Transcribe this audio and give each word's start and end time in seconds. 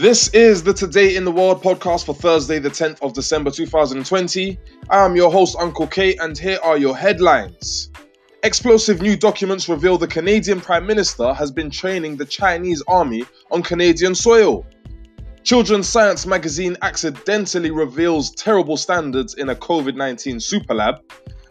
This 0.00 0.28
is 0.28 0.62
the 0.62 0.72
Today 0.72 1.14
in 1.14 1.26
the 1.26 1.30
World 1.30 1.62
podcast 1.62 2.06
for 2.06 2.14
Thursday, 2.14 2.58
the 2.58 2.70
10th 2.70 3.02
of 3.02 3.12
December 3.12 3.50
2020. 3.50 4.58
I'm 4.88 5.14
your 5.14 5.30
host, 5.30 5.58
Uncle 5.60 5.86
K, 5.86 6.16
and 6.16 6.38
here 6.38 6.58
are 6.62 6.78
your 6.78 6.96
headlines. 6.96 7.90
Explosive 8.42 9.02
new 9.02 9.14
documents 9.14 9.68
reveal 9.68 9.98
the 9.98 10.06
Canadian 10.06 10.58
Prime 10.58 10.86
Minister 10.86 11.34
has 11.34 11.50
been 11.50 11.68
training 11.68 12.16
the 12.16 12.24
Chinese 12.24 12.82
army 12.88 13.24
on 13.50 13.62
Canadian 13.62 14.14
soil. 14.14 14.64
Children's 15.42 15.86
Science 15.86 16.24
magazine 16.24 16.78
accidentally 16.80 17.70
reveals 17.70 18.30
terrible 18.30 18.78
standards 18.78 19.34
in 19.34 19.50
a 19.50 19.54
COVID 19.54 19.96
19 19.96 20.38
superlab. 20.38 21.00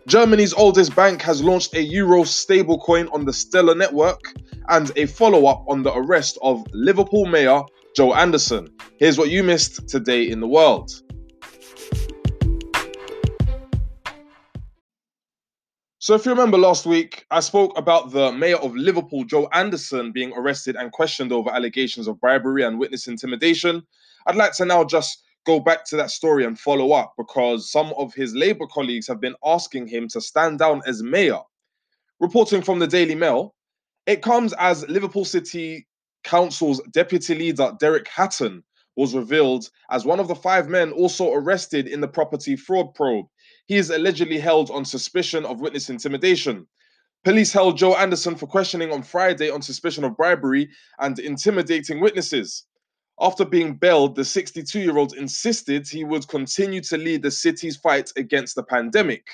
Germany's 0.07 0.53
oldest 0.53 0.95
bank 0.95 1.21
has 1.21 1.43
launched 1.43 1.75
a 1.75 1.83
euro 1.83 2.23
stablecoin 2.23 3.13
on 3.13 3.25
the 3.25 3.33
Stellar 3.33 3.75
network, 3.75 4.33
and 4.69 4.91
a 4.95 5.05
follow 5.05 5.45
up 5.45 5.63
on 5.67 5.83
the 5.83 5.93
arrest 5.93 6.39
of 6.41 6.65
Liverpool 6.73 7.27
Mayor 7.27 7.61
Joe 7.95 8.13
Anderson. 8.13 8.69
Here's 8.97 9.17
what 9.17 9.29
you 9.29 9.43
missed 9.43 9.87
today 9.89 10.29
in 10.29 10.39
the 10.39 10.47
world. 10.47 10.91
So, 16.01 16.15
if 16.15 16.25
you 16.25 16.31
remember 16.31 16.57
last 16.57 16.85
week, 16.85 17.25
I 17.29 17.39
spoke 17.39 17.77
about 17.77 18.11
the 18.11 18.31
mayor 18.31 18.55
of 18.57 18.75
Liverpool, 18.75 19.25
Joe 19.25 19.47
Anderson, 19.53 20.11
being 20.11 20.33
arrested 20.33 20.75
and 20.75 20.91
questioned 20.91 21.31
over 21.31 21.51
allegations 21.51 22.07
of 22.07 22.19
bribery 22.21 22.63
and 22.63 22.79
witness 22.79 23.07
intimidation. 23.07 23.83
I'd 24.25 24.35
like 24.35 24.53
to 24.53 24.65
now 24.65 24.83
just 24.83 25.23
go 25.45 25.59
back 25.59 25.85
to 25.85 25.97
that 25.97 26.11
story 26.11 26.45
and 26.45 26.59
follow 26.59 26.93
up 26.93 27.13
because 27.17 27.71
some 27.71 27.93
of 27.97 28.13
his 28.13 28.33
Labour 28.33 28.65
colleagues 28.67 29.07
have 29.07 29.19
been 29.19 29.35
asking 29.45 29.87
him 29.87 30.07
to 30.09 30.21
stand 30.21 30.59
down 30.59 30.81
as 30.87 31.03
mayor. 31.03 31.39
Reporting 32.19 32.61
from 32.61 32.79
the 32.79 32.87
Daily 32.87 33.15
Mail, 33.15 33.55
it 34.05 34.21
comes 34.21 34.53
as 34.53 34.87
Liverpool 34.89 35.25
City 35.25 35.85
Council's 36.23 36.81
deputy 36.91 37.35
leader, 37.35 37.73
Derek 37.79 38.07
Hatton, 38.07 38.63
was 38.95 39.15
revealed 39.15 39.69
as 39.91 40.05
one 40.05 40.19
of 40.19 40.27
the 40.27 40.35
five 40.35 40.67
men 40.67 40.91
also 40.91 41.33
arrested 41.33 41.87
in 41.87 42.01
the 42.01 42.07
property 42.07 42.55
fraud 42.55 42.93
probe. 42.95 43.27
He 43.67 43.77
is 43.77 43.89
allegedly 43.89 44.39
held 44.39 44.69
on 44.71 44.83
suspicion 44.83 45.45
of 45.45 45.61
witness 45.61 45.89
intimidation. 45.89 46.67
Police 47.23 47.53
held 47.53 47.77
Joe 47.77 47.95
Anderson 47.95 48.35
for 48.35 48.47
questioning 48.47 48.91
on 48.91 49.03
Friday 49.03 49.49
on 49.49 49.61
suspicion 49.61 50.03
of 50.03 50.17
bribery 50.17 50.69
and 50.99 51.19
intimidating 51.19 51.99
witnesses. 51.99 52.65
After 53.21 53.43
being 53.43 53.75
bailed, 53.75 54.15
the 54.15 54.23
62 54.23 54.79
year 54.79 54.97
old 54.97 55.13
insisted 55.13 55.87
he 55.87 56.03
would 56.03 56.27
continue 56.27 56.81
to 56.81 56.97
lead 56.97 57.21
the 57.21 57.31
city's 57.31 57.75
fight 57.75 58.11
against 58.15 58.55
the 58.55 58.63
pandemic. 58.63 59.27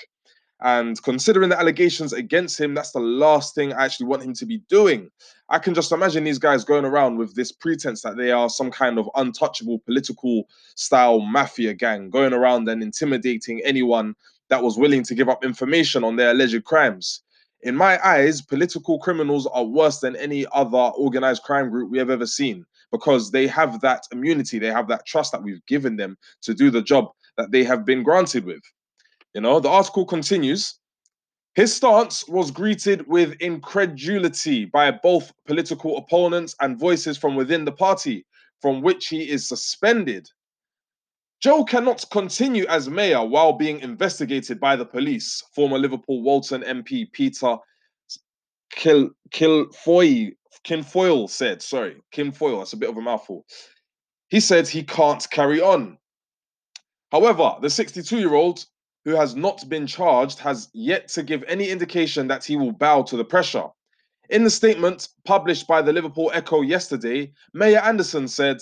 And 0.61 1.01
considering 1.03 1.49
the 1.49 1.59
allegations 1.59 2.13
against 2.13 2.59
him, 2.59 2.73
that's 2.73 2.91
the 2.91 2.99
last 2.99 3.55
thing 3.55 3.73
I 3.73 3.85
actually 3.85 4.07
want 4.07 4.23
him 4.23 4.33
to 4.35 4.45
be 4.45 4.59
doing. 4.69 5.09
I 5.49 5.59
can 5.59 5.73
just 5.73 5.91
imagine 5.91 6.23
these 6.23 6.39
guys 6.39 6.63
going 6.63 6.85
around 6.85 7.17
with 7.17 7.35
this 7.35 7.51
pretense 7.51 8.01
that 8.03 8.15
they 8.15 8.31
are 8.31 8.49
some 8.49 8.71
kind 8.71 8.97
of 8.97 9.09
untouchable 9.15 9.79
political 9.79 10.47
style 10.75 11.19
mafia 11.19 11.73
gang, 11.73 12.09
going 12.09 12.33
around 12.33 12.69
and 12.69 12.81
intimidating 12.81 13.61
anyone 13.65 14.15
that 14.49 14.63
was 14.63 14.77
willing 14.77 15.03
to 15.03 15.15
give 15.15 15.29
up 15.29 15.43
information 15.43 16.03
on 16.03 16.15
their 16.15 16.31
alleged 16.31 16.63
crimes. 16.63 17.21
In 17.63 17.75
my 17.75 17.99
eyes, 18.05 18.41
political 18.41 18.99
criminals 18.99 19.47
are 19.47 19.65
worse 19.65 19.99
than 19.99 20.15
any 20.15 20.45
other 20.53 20.77
organized 20.77 21.43
crime 21.43 21.69
group 21.69 21.89
we 21.89 21.97
have 21.97 22.09
ever 22.09 22.27
seen 22.27 22.65
because 22.91 23.31
they 23.31 23.47
have 23.47 23.81
that 23.81 24.03
immunity, 24.11 24.59
they 24.59 24.71
have 24.71 24.87
that 24.87 25.05
trust 25.05 25.31
that 25.31 25.43
we've 25.43 25.65
given 25.65 25.95
them 25.97 26.17
to 26.43 26.53
do 26.53 26.69
the 26.69 26.81
job 26.81 27.09
that 27.37 27.51
they 27.51 27.63
have 27.63 27.83
been 27.85 28.03
granted 28.03 28.45
with. 28.45 28.61
You 29.35 29.41
know, 29.41 29.59
the 29.59 29.69
article 29.69 30.05
continues. 30.05 30.79
His 31.55 31.75
stance 31.75 32.25
was 32.29 32.51
greeted 32.51 33.05
with 33.05 33.33
incredulity 33.41 34.63
by 34.63 34.91
both 34.91 35.33
political 35.45 35.97
opponents 35.97 36.55
and 36.61 36.79
voices 36.79 37.17
from 37.17 37.35
within 37.35 37.65
the 37.65 37.71
party, 37.73 38.25
from 38.61 38.81
which 38.81 39.07
he 39.07 39.29
is 39.29 39.47
suspended. 39.47 40.29
Joe 41.41 41.65
cannot 41.65 42.05
continue 42.11 42.65
as 42.67 42.89
mayor 42.89 43.25
while 43.25 43.51
being 43.51 43.81
investigated 43.81 44.57
by 44.57 44.77
the 44.77 44.85
police, 44.85 45.43
former 45.53 45.77
Liverpool 45.77 46.23
Walton 46.23 46.63
MP 46.63 47.11
Peter 47.11 47.57
Kil- 48.71 49.11
Kilfoyle, 49.31 50.31
Kinfoyle 50.63 51.29
said. 51.29 51.61
Sorry, 51.61 51.97
Kinfoyle, 52.13 52.59
that's 52.59 52.73
a 52.73 52.77
bit 52.77 52.89
of 52.89 52.95
a 52.95 53.01
mouthful. 53.01 53.45
He 54.29 54.39
said 54.39 54.65
he 54.65 54.83
can't 54.83 55.29
carry 55.29 55.59
on. 55.59 55.97
However, 57.11 57.55
the 57.61 57.69
62 57.69 58.17
year 58.17 58.33
old 58.33 58.65
who 59.05 59.11
has 59.11 59.35
not 59.35 59.67
been 59.69 59.85
charged, 59.87 60.39
has 60.39 60.69
yet 60.73 61.07
to 61.09 61.23
give 61.23 61.43
any 61.47 61.69
indication 61.69 62.27
that 62.27 62.43
he 62.43 62.57
will 62.57 62.71
bow 62.71 63.03
to 63.03 63.15
the 63.15 63.23
pressure. 63.23 63.67
In 64.29 64.43
the 64.43 64.49
statement 64.49 65.09
published 65.23 65.67
by 65.67 65.83
the 65.83 65.93
Liverpool 65.93 66.31
Echo 66.33 66.61
yesterday, 66.61 67.31
Mayor 67.53 67.79
Anderson 67.79 68.27
said, 68.27 68.57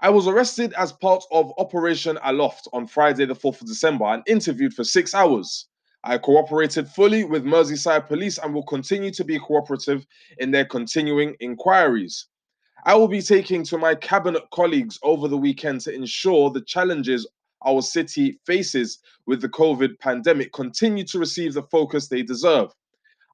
I 0.00 0.10
was 0.10 0.28
arrested 0.28 0.74
as 0.76 0.92
part 0.92 1.24
of 1.32 1.54
Operation 1.56 2.18
Aloft 2.24 2.68
on 2.74 2.86
Friday, 2.86 3.24
the 3.24 3.34
4th 3.34 3.62
of 3.62 3.66
December, 3.66 4.04
and 4.04 4.22
interviewed 4.26 4.74
for 4.74 4.84
six 4.84 5.14
hours. 5.14 5.68
I 6.04 6.18
cooperated 6.18 6.88
fully 6.88 7.24
with 7.24 7.44
Merseyside 7.44 8.08
Police 8.08 8.38
and 8.38 8.52
will 8.52 8.64
continue 8.64 9.12
to 9.12 9.24
be 9.24 9.38
cooperative 9.38 10.04
in 10.38 10.50
their 10.50 10.64
continuing 10.64 11.34
inquiries. 11.40 12.26
I 12.84 12.96
will 12.96 13.08
be 13.08 13.22
taking 13.22 13.62
to 13.64 13.78
my 13.78 13.94
cabinet 13.94 14.42
colleagues 14.52 14.98
over 15.04 15.28
the 15.28 15.38
weekend 15.38 15.82
to 15.82 15.94
ensure 15.94 16.50
the 16.50 16.62
challenges 16.62 17.26
our 17.66 17.82
city 17.82 18.38
faces 18.46 18.98
with 19.26 19.40
the 19.40 19.48
COVID 19.48 19.98
pandemic 19.98 20.52
continue 20.52 21.04
to 21.04 21.18
receive 21.18 21.54
the 21.54 21.62
focus 21.64 22.08
they 22.08 22.22
deserve. 22.22 22.72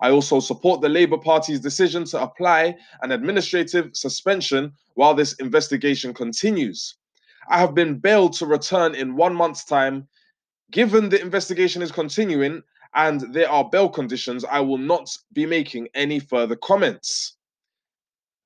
I 0.01 0.11
also 0.11 0.39
support 0.41 0.81
the 0.81 0.89
Labour 0.89 1.19
Party's 1.19 1.61
decision 1.61 2.05
to 2.07 2.23
apply 2.23 2.77
an 3.03 3.13
administrative 3.13 3.91
suspension 3.95 4.73
while 4.95 5.15
this 5.15 5.35
investigation 5.35 6.15
continues. 6.15 6.97
I 7.51 7.59
have 7.59 7.75
been 7.75 7.99
bailed 7.99 8.35
to 8.35 8.47
return 8.47 8.95
in 8.95 9.17
one 9.17 9.35
month's 9.35 9.65
time. 9.65 10.07
Given 10.71 11.09
the 11.09 11.21
investigation 11.21 11.83
is 11.83 11.91
continuing 11.91 12.63
and 12.95 13.33
there 13.33 13.51
are 13.51 13.69
bail 13.69 13.89
conditions, 13.89 14.45
I 14.45 14.61
will 14.61 14.79
not 14.79 15.17
be 15.33 15.47
making 15.47 15.89
any 15.95 16.21
further 16.21 16.57
comments. 16.57 17.37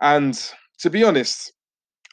And 0.01 0.41
to 0.79 0.91
be 0.91 1.05
honest, 1.05 1.53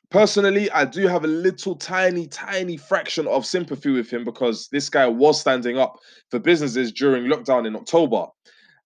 personally, 0.09 0.69
I 0.71 0.85
do 0.85 1.07
have 1.07 1.23
a 1.23 1.27
little 1.27 1.75
tiny, 1.75 2.27
tiny 2.27 2.77
fraction 2.77 3.27
of 3.27 3.45
sympathy 3.45 3.91
with 3.91 4.09
him 4.09 4.23
because 4.23 4.67
this 4.69 4.89
guy 4.89 5.07
was 5.07 5.39
standing 5.39 5.77
up 5.77 5.97
for 6.29 6.39
businesses 6.39 6.91
during 6.91 7.25
lockdown 7.25 7.67
in 7.67 7.75
October. 7.75 8.25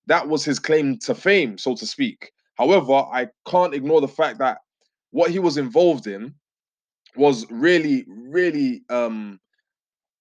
That 0.08 0.28
was 0.28 0.44
his 0.44 0.60
claim 0.60 0.98
to 1.00 1.16
fame, 1.16 1.58
so 1.58 1.76
to 1.76 1.86
speak. 1.86 2.32
However, 2.56 2.94
I 2.94 3.28
can't 3.48 3.74
ignore 3.74 4.02
the 4.02 4.08
fact 4.08 4.40
that 4.40 4.60
what 5.12 5.32
he 5.32 5.40
was 5.40 5.58
involved 5.58 6.08
in 6.08 6.34
was 7.16 7.46
really, 7.50 8.06
really 8.08 8.84
um, 8.90 9.40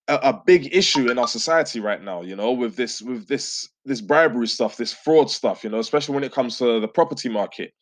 a, 0.09 0.15
a, 0.15 0.43
big 0.45 0.75
issue 0.75 1.11
in 1.11 1.19
our 1.19 1.29
society 1.29 1.81
right 1.81 2.03
now 2.03 2.23
you 2.23 2.37
know 2.37 2.53
with 2.53 2.77
this 2.77 3.01
with 3.03 3.27
this 3.29 3.69
this 3.85 4.01
bribery 4.01 4.47
stuff 4.47 4.77
this 4.77 4.93
fraud 4.93 5.31
stuff 5.31 5.65
you 5.65 5.71
know 5.71 5.79
especially 5.79 6.15
when 6.15 6.25
it 6.25 6.33
comes 6.33 6.59
to 6.59 6.81
the 6.81 6.89
property 6.89 7.29
market. 7.29 7.73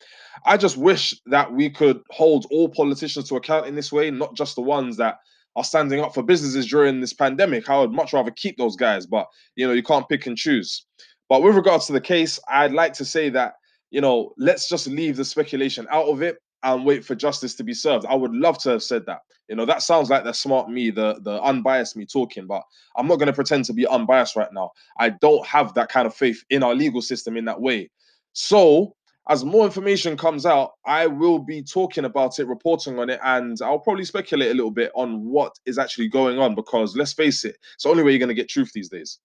I 0.45 0.57
just 0.57 0.77
wish 0.77 1.13
that 1.27 1.51
we 1.53 1.69
could 1.69 2.01
hold 2.09 2.45
all 2.49 2.69
politicians 2.69 3.27
to 3.29 3.35
account 3.35 3.67
in 3.67 3.75
this 3.75 3.91
way 3.91 4.09
not 4.11 4.35
just 4.35 4.55
the 4.55 4.61
ones 4.61 4.97
that 4.97 5.17
are 5.55 5.63
standing 5.63 5.99
up 5.99 6.13
for 6.13 6.23
businesses 6.23 6.67
during 6.67 7.01
this 7.01 7.13
pandemic. 7.13 7.69
I 7.69 7.79
would 7.79 7.91
much 7.91 8.13
rather 8.13 8.31
keep 8.31 8.57
those 8.57 8.75
guys 8.75 9.05
but 9.05 9.27
you 9.55 9.67
know 9.67 9.73
you 9.73 9.83
can't 9.83 10.09
pick 10.09 10.25
and 10.27 10.37
choose. 10.37 10.85
But 11.29 11.43
with 11.43 11.55
regards 11.55 11.85
to 11.87 11.93
the 11.93 12.01
case 12.01 12.39
i'd 12.49 12.73
like 12.73 12.93
to 12.93 13.05
say 13.05 13.29
that 13.29 13.53
you 13.89 14.01
know 14.01 14.33
let's 14.37 14.67
just 14.67 14.87
leave 14.87 15.17
the 15.17 15.25
speculation 15.25 15.87
out 15.91 16.07
of 16.07 16.21
it 16.21 16.37
and 16.63 16.85
wait 16.85 17.03
for 17.03 17.15
justice 17.15 17.55
to 17.55 17.63
be 17.63 17.73
served. 17.73 18.05
I 18.05 18.15
would 18.15 18.33
love 18.33 18.57
to 18.59 18.69
have 18.71 18.83
said 18.83 19.05
that. 19.07 19.21
You 19.49 19.55
know, 19.55 19.65
that 19.65 19.81
sounds 19.81 20.09
like 20.09 20.23
the 20.23 20.33
smart 20.33 20.69
me, 20.69 20.91
the 20.91 21.19
the 21.21 21.41
unbiased 21.43 21.97
me 21.97 22.05
talking, 22.05 22.47
but 22.47 22.63
I'm 22.95 23.07
not 23.07 23.17
going 23.17 23.27
to 23.27 23.33
pretend 23.33 23.65
to 23.65 23.73
be 23.73 23.87
unbiased 23.87 24.35
right 24.35 24.51
now. 24.53 24.71
I 24.97 25.09
don't 25.09 25.45
have 25.45 25.73
that 25.73 25.89
kind 25.89 26.07
of 26.07 26.15
faith 26.15 26.43
in 26.49 26.63
our 26.63 26.73
legal 26.73 27.01
system 27.01 27.35
in 27.35 27.45
that 27.45 27.59
way. 27.59 27.89
So, 28.33 28.95
as 29.29 29.43
more 29.43 29.65
information 29.65 30.15
comes 30.15 30.45
out, 30.45 30.71
I 30.85 31.07
will 31.07 31.39
be 31.39 31.61
talking 31.63 32.05
about 32.05 32.39
it, 32.39 32.47
reporting 32.47 32.97
on 32.97 33.09
it, 33.09 33.19
and 33.23 33.57
I'll 33.61 33.79
probably 33.79 34.05
speculate 34.05 34.51
a 34.51 34.55
little 34.55 34.71
bit 34.71 34.91
on 34.95 35.25
what 35.25 35.53
is 35.65 35.77
actually 35.77 36.07
going 36.07 36.39
on 36.39 36.55
because 36.55 36.95
let's 36.95 37.13
face 37.13 37.43
it, 37.43 37.57
it's 37.73 37.83
the 37.83 37.89
only 37.89 38.03
way 38.03 38.11
you're 38.11 38.19
going 38.19 38.29
to 38.29 38.35
get 38.35 38.49
truth 38.49 38.71
these 38.73 38.89
days. 38.89 39.19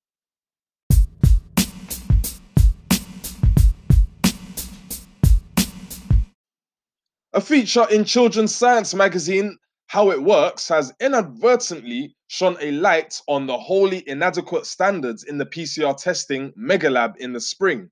A 7.37 7.41
feature 7.43 7.87
in 7.91 8.07
Children's 8.07 8.55
Science 8.55 8.95
magazine, 8.95 9.59
How 9.89 10.11
It 10.11 10.23
Works, 10.23 10.69
has 10.69 10.95
inadvertently 11.01 12.17
shone 12.29 12.57
a 12.63 12.71
light 12.71 13.21
on 13.29 13.47
the 13.47 13.59
wholly 13.59 14.03
inadequate 14.09 14.65
standards 14.65 15.23
in 15.23 15.37
the 15.37 15.45
PCR 15.45 15.95
testing 15.95 16.51
megalab 16.53 17.15
in 17.19 17.35
the 17.35 17.41
spring. 17.43 17.91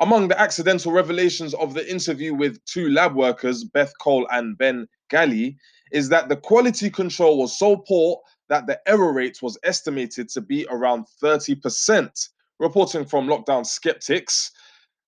Among 0.00 0.26
the 0.26 0.40
accidental 0.40 0.90
revelations 0.90 1.54
of 1.54 1.72
the 1.72 1.88
interview 1.88 2.34
with 2.34 2.64
two 2.64 2.88
lab 2.88 3.14
workers, 3.14 3.62
Beth 3.62 3.92
Cole 4.00 4.26
and 4.32 4.58
Ben 4.58 4.88
Galley, 5.08 5.56
is 5.92 6.08
that 6.08 6.28
the 6.28 6.34
quality 6.34 6.90
control 6.90 7.38
was 7.38 7.56
so 7.56 7.76
poor 7.76 8.20
that 8.48 8.66
the 8.66 8.80
error 8.88 9.12
rate 9.12 9.40
was 9.40 9.56
estimated 9.62 10.28
to 10.30 10.40
be 10.40 10.66
around 10.68 11.06
30%. 11.22 12.28
Reporting 12.58 13.04
from 13.04 13.28
Lockdown 13.28 13.64
Skeptics. 13.64 14.50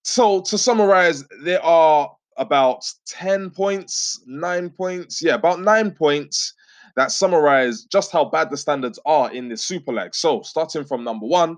So, 0.05 0.41
to 0.43 0.57
summarize, 0.57 1.25
there 1.43 1.63
are 1.65 2.13
about 2.37 2.85
10 3.07 3.51
points, 3.51 4.23
nine 4.27 4.71
points. 4.71 5.23
Yeah, 5.23 5.35
about 5.35 5.61
nine 5.61 5.91
points 5.91 6.55
that 6.97 7.13
summarize 7.13 7.85
just 7.85 8.13
how 8.13 8.25
bad 8.25 8.51
the 8.51 8.57
standards 8.57 8.99
are 9.07 9.33
in 9.33 9.49
the 9.49 9.57
Super 9.57 9.93
Lab. 9.93 10.15
So, 10.15 10.43
starting 10.43 10.85
from 10.85 11.05
number 11.05 11.27
one, 11.27 11.57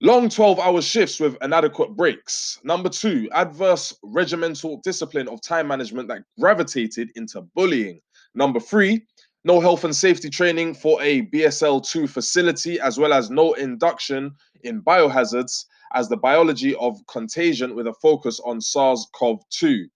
long 0.00 0.28
12 0.28 0.58
hour 0.58 0.82
shifts 0.82 1.20
with 1.20 1.36
inadequate 1.42 1.96
breaks. 1.96 2.60
Number 2.64 2.88
two, 2.88 3.28
adverse 3.32 3.94
regimental 4.02 4.78
discipline 4.84 5.28
of 5.28 5.40
time 5.40 5.68
management 5.68 6.08
that 6.08 6.22
gravitated 6.38 7.10
into 7.16 7.42
bullying. 7.54 8.00
Number 8.34 8.60
three, 8.60 9.06
no 9.44 9.60
health 9.60 9.84
and 9.84 9.94
safety 9.94 10.30
training 10.30 10.74
for 10.74 11.00
a 11.02 11.22
BSL 11.26 11.86
2 11.86 12.06
facility, 12.06 12.80
as 12.80 12.98
well 12.98 13.12
as 13.12 13.30
no 13.30 13.52
induction 13.54 14.34
in 14.62 14.82
biohazards 14.82 15.66
as 15.94 16.08
the 16.08 16.16
biology 16.16 16.74
of 16.76 16.98
contagion 17.06 17.74
with 17.74 17.86
a 17.86 17.94
focus 17.94 18.40
on 18.44 18.60
SARS 18.60 19.06
CoV 19.14 19.40
2. 19.50 19.86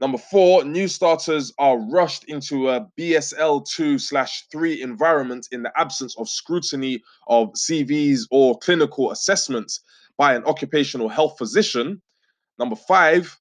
Number 0.00 0.18
four, 0.18 0.64
new 0.64 0.88
starters 0.88 1.52
are 1.58 1.78
rushed 1.78 2.24
into 2.24 2.68
a 2.70 2.88
BSL 2.98 3.64
2 3.68 3.98
slash 3.98 4.46
3 4.50 4.82
environment 4.82 5.46
in 5.52 5.62
the 5.62 5.72
absence 5.76 6.16
of 6.18 6.28
scrutiny 6.28 7.00
of 7.28 7.52
CVs 7.52 8.22
or 8.30 8.58
clinical 8.58 9.12
assessments 9.12 9.80
by 10.16 10.34
an 10.34 10.44
occupational 10.44 11.08
health 11.08 11.38
physician. 11.38 12.02
Number 12.58 12.76
five, 12.76 13.38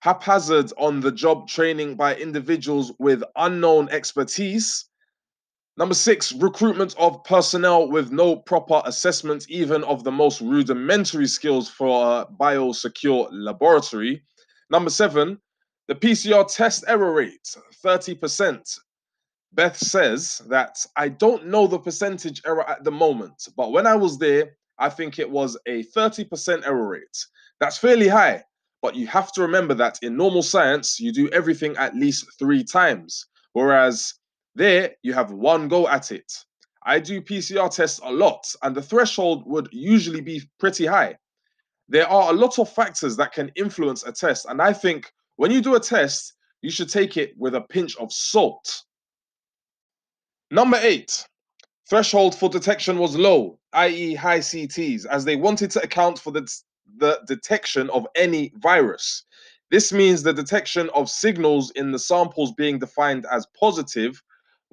haphazard 0.00 0.72
on 0.78 1.00
the 1.00 1.12
job 1.12 1.48
training 1.48 1.96
by 1.96 2.14
individuals 2.16 2.92
with 2.98 3.22
unknown 3.36 3.88
expertise. 3.88 4.84
Number 5.78 5.94
six, 5.94 6.32
recruitment 6.32 6.94
of 6.96 7.22
personnel 7.24 7.90
with 7.90 8.10
no 8.10 8.34
proper 8.34 8.80
assessment, 8.86 9.44
even 9.50 9.84
of 9.84 10.04
the 10.04 10.12
most 10.12 10.40
rudimentary 10.40 11.26
skills 11.26 11.68
for 11.68 12.20
a 12.20 12.26
biosecure 12.40 13.28
laboratory. 13.30 14.22
Number 14.70 14.88
seven, 14.88 15.38
the 15.86 15.94
PCR 15.94 16.50
test 16.50 16.84
error 16.88 17.12
rate, 17.12 17.54
30%. 17.84 18.78
Beth 19.52 19.76
says 19.76 20.40
that 20.48 20.84
I 20.96 21.10
don't 21.10 21.46
know 21.46 21.66
the 21.66 21.78
percentage 21.78 22.40
error 22.46 22.68
at 22.68 22.82
the 22.82 22.90
moment, 22.90 23.46
but 23.54 23.70
when 23.70 23.86
I 23.86 23.96
was 23.96 24.18
there, 24.18 24.56
I 24.78 24.88
think 24.88 25.18
it 25.18 25.30
was 25.30 25.58
a 25.66 25.84
30% 25.84 26.66
error 26.66 26.88
rate. 26.88 27.26
That's 27.60 27.78
fairly 27.78 28.08
high, 28.08 28.44
but 28.80 28.94
you 28.94 29.06
have 29.08 29.30
to 29.32 29.42
remember 29.42 29.74
that 29.74 29.98
in 30.02 30.16
normal 30.16 30.42
science, 30.42 30.98
you 30.98 31.12
do 31.12 31.28
everything 31.30 31.76
at 31.76 31.94
least 31.94 32.26
three 32.38 32.64
times, 32.64 33.26
whereas 33.52 34.14
there 34.56 34.96
you 35.02 35.12
have 35.12 35.30
one 35.32 35.68
go 35.68 35.86
at 35.86 36.10
it. 36.10 36.32
I 36.84 36.98
do 36.98 37.20
PCR 37.20 37.70
tests 37.70 38.00
a 38.02 38.10
lot, 38.10 38.46
and 38.62 38.74
the 38.74 38.82
threshold 38.82 39.44
would 39.46 39.68
usually 39.70 40.22
be 40.22 40.42
pretty 40.58 40.86
high. 40.86 41.16
There 41.88 42.08
are 42.08 42.30
a 42.30 42.36
lot 42.36 42.58
of 42.58 42.72
factors 42.72 43.16
that 43.18 43.32
can 43.32 43.52
influence 43.54 44.02
a 44.04 44.12
test, 44.12 44.46
and 44.48 44.62
I 44.62 44.72
think 44.72 45.12
when 45.36 45.50
you 45.50 45.60
do 45.60 45.74
a 45.74 45.80
test, 45.80 46.34
you 46.62 46.70
should 46.70 46.88
take 46.88 47.16
it 47.18 47.36
with 47.36 47.54
a 47.54 47.60
pinch 47.60 47.96
of 47.98 48.12
salt. 48.12 48.82
Number 50.50 50.78
eight, 50.80 51.26
threshold 51.88 52.34
for 52.34 52.48
detection 52.48 52.98
was 52.98 53.14
low, 53.14 53.58
i.e., 53.74 54.14
high 54.14 54.38
CTs, 54.38 55.04
as 55.06 55.24
they 55.24 55.36
wanted 55.36 55.70
to 55.72 55.82
account 55.82 56.18
for 56.18 56.30
the, 56.30 56.50
the 56.96 57.20
detection 57.26 57.90
of 57.90 58.06
any 58.14 58.52
virus. 58.56 59.24
This 59.70 59.92
means 59.92 60.22
the 60.22 60.32
detection 60.32 60.88
of 60.94 61.10
signals 61.10 61.72
in 61.72 61.90
the 61.90 61.98
samples 61.98 62.52
being 62.52 62.78
defined 62.78 63.26
as 63.30 63.46
positive, 63.58 64.22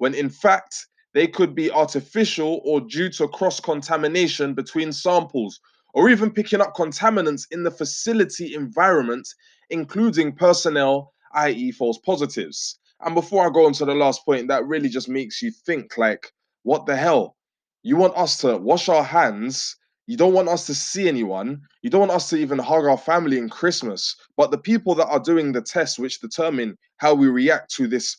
when 0.04 0.12
in 0.12 0.28
fact 0.28 0.86
they 1.14 1.26
could 1.26 1.54
be 1.54 1.70
artificial 1.70 2.60
or 2.62 2.78
due 2.78 3.08
to 3.08 3.26
cross 3.26 3.58
contamination 3.58 4.52
between 4.52 4.92
samples, 4.92 5.58
or 5.94 6.10
even 6.10 6.30
picking 6.30 6.60
up 6.60 6.74
contaminants 6.74 7.46
in 7.50 7.62
the 7.62 7.70
facility 7.70 8.54
environment, 8.54 9.26
including 9.70 10.30
personnel, 10.30 11.14
i.e., 11.36 11.72
false 11.72 11.96
positives. 12.04 12.78
And 13.00 13.14
before 13.14 13.46
I 13.46 13.50
go 13.50 13.64
on 13.64 13.72
to 13.72 13.86
the 13.86 13.94
last 13.94 14.26
point, 14.26 14.46
that 14.48 14.66
really 14.66 14.90
just 14.90 15.08
makes 15.08 15.40
you 15.40 15.50
think 15.50 15.96
like, 15.96 16.30
what 16.64 16.84
the 16.84 16.96
hell? 16.96 17.36
You 17.82 17.96
want 17.96 18.14
us 18.14 18.36
to 18.42 18.58
wash 18.58 18.90
our 18.90 19.04
hands. 19.04 19.74
You 20.06 20.18
don't 20.18 20.34
want 20.34 20.50
us 20.50 20.66
to 20.66 20.74
see 20.74 21.08
anyone. 21.08 21.62
You 21.80 21.88
don't 21.88 22.00
want 22.00 22.12
us 22.12 22.28
to 22.28 22.36
even 22.36 22.58
hug 22.58 22.84
our 22.84 22.98
family 22.98 23.38
in 23.38 23.48
Christmas. 23.48 24.14
But 24.36 24.50
the 24.50 24.58
people 24.58 24.94
that 24.96 25.08
are 25.08 25.18
doing 25.18 25.52
the 25.52 25.62
tests, 25.62 25.98
which 25.98 26.20
determine 26.20 26.76
how 26.98 27.14
we 27.14 27.28
react 27.28 27.72
to 27.76 27.86
this 27.86 28.18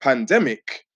pandemic, 0.00 0.86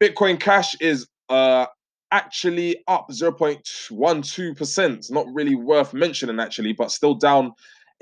Bitcoin 0.00 0.38
Cash 0.40 0.76
is 0.80 1.08
uh, 1.28 1.66
actually 2.12 2.82
up 2.86 3.08
0.12%. 3.10 5.10
Not 5.10 5.26
really 5.32 5.56
worth 5.56 5.92
mentioning, 5.92 6.40
actually, 6.40 6.72
but 6.72 6.90
still 6.90 7.14
down 7.14 7.52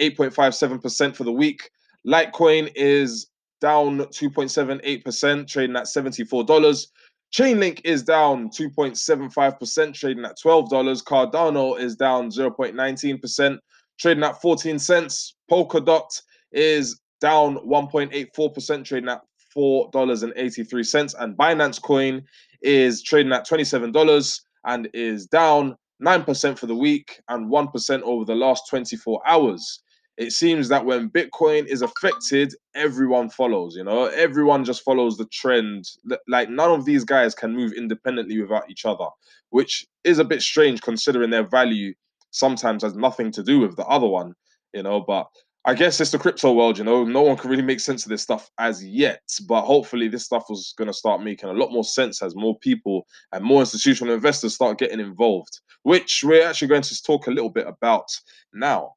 8.57% 0.00 1.16
for 1.16 1.24
the 1.24 1.32
week. 1.32 1.68
Litecoin 2.06 2.70
is 2.76 3.26
down 3.60 3.98
2.78%, 3.98 5.48
trading 5.48 5.76
at 5.76 5.84
$74. 5.84 6.86
Chainlink 7.32 7.80
is 7.84 8.02
down 8.02 8.48
2.75%, 8.50 9.94
trading 9.94 10.24
at 10.24 10.38
$12. 10.38 11.04
Cardano 11.04 11.78
is 11.78 11.96
down 11.96 12.30
0.19%, 12.30 13.58
trading 13.98 14.24
at 14.24 14.40
14 14.40 14.78
cents. 14.78 15.34
Polkadot 15.50 16.22
is 16.52 17.00
down 17.20 17.56
1.84%, 17.66 18.84
trading 18.84 19.08
at 19.08 19.22
$4.83. 19.56 21.14
And 21.18 21.36
Binance 21.36 21.82
Coin 21.82 22.22
is 22.62 23.02
trading 23.02 23.32
at 23.32 23.46
$27 23.46 24.40
and 24.64 24.88
is 24.94 25.26
down 25.26 25.76
9% 26.02 26.58
for 26.58 26.66
the 26.66 26.74
week 26.74 27.20
and 27.28 27.50
1% 27.50 28.02
over 28.02 28.24
the 28.24 28.34
last 28.34 28.68
24 28.68 29.20
hours. 29.26 29.82
It 30.16 30.32
seems 30.32 30.68
that 30.68 30.84
when 30.84 31.10
Bitcoin 31.10 31.66
is 31.66 31.80
affected, 31.80 32.52
everyone 32.74 33.30
follows, 33.30 33.76
you 33.76 33.84
know, 33.84 34.06
everyone 34.06 34.64
just 34.64 34.82
follows 34.82 35.16
the 35.16 35.26
trend. 35.26 35.88
Like 36.26 36.50
none 36.50 36.72
of 36.72 36.84
these 36.84 37.04
guys 37.04 37.36
can 37.36 37.54
move 37.54 37.72
independently 37.72 38.40
without 38.40 38.68
each 38.68 38.84
other, 38.84 39.06
which 39.50 39.86
is 40.02 40.18
a 40.18 40.24
bit 40.24 40.42
strange 40.42 40.82
considering 40.82 41.30
their 41.30 41.46
value 41.46 41.94
sometimes 42.30 42.82
has 42.82 42.94
nothing 42.94 43.30
to 43.32 43.42
do 43.42 43.60
with 43.60 43.76
the 43.76 43.86
other 43.86 44.06
one, 44.06 44.34
you 44.72 44.82
know. 44.82 45.00
But 45.00 45.26
I 45.64 45.74
guess 45.74 46.00
it's 46.00 46.12
the 46.12 46.18
crypto 46.18 46.52
world, 46.52 46.78
you 46.78 46.84
know. 46.84 47.04
No 47.04 47.22
one 47.22 47.36
can 47.36 47.50
really 47.50 47.62
make 47.62 47.80
sense 47.80 48.04
of 48.04 48.10
this 48.10 48.22
stuff 48.22 48.50
as 48.58 48.84
yet, 48.84 49.22
but 49.46 49.62
hopefully, 49.62 50.08
this 50.08 50.24
stuff 50.24 50.46
was 50.48 50.74
going 50.78 50.88
to 50.88 50.94
start 50.94 51.22
making 51.22 51.50
a 51.50 51.52
lot 51.54 51.72
more 51.72 51.84
sense 51.84 52.22
as 52.22 52.34
more 52.34 52.58
people 52.58 53.06
and 53.32 53.44
more 53.44 53.60
institutional 53.60 54.14
investors 54.14 54.54
start 54.54 54.78
getting 54.78 55.00
involved, 55.00 55.60
which 55.82 56.22
we're 56.24 56.46
actually 56.46 56.68
going 56.68 56.82
to 56.82 57.02
talk 57.02 57.26
a 57.26 57.30
little 57.30 57.50
bit 57.50 57.66
about 57.66 58.08
now. 58.54 58.92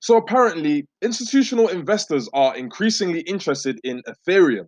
So, 0.00 0.16
apparently, 0.16 0.88
institutional 1.02 1.68
investors 1.68 2.28
are 2.32 2.56
increasingly 2.56 3.20
interested 3.20 3.78
in 3.84 4.02
Ethereum. 4.08 4.66